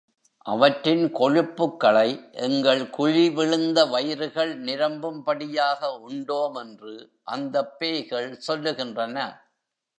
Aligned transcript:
அவற்றின் 0.45 1.13
கொழுப்புக்களை 1.13 2.31
எங்கள் 2.31 2.89
குழி 2.89 3.29
விழுந்த 3.29 3.85
வயிறுகள் 3.85 4.63
நிரம்பும்படியாக 4.63 5.91
உண்டோம் 6.09 6.57
என்று 6.57 7.11
அந்தப் 7.23 7.79
பேய்கள் 7.79 8.39
சொல்லுகின்றன. 8.47 9.17